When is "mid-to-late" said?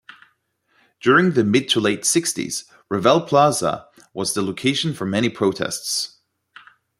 1.43-2.05